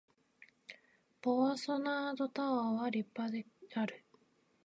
[1.21, 4.03] ボワソナードタワーは立派である